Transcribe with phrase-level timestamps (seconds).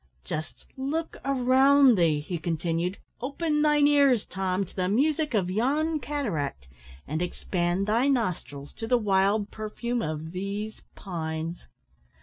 [0.23, 5.99] "Just look around thee," he continued; "open thine ears, Tom, to the music of yon
[5.99, 6.67] cataract,
[7.07, 11.65] and expand thy nostrils to the wild perfume of these pines."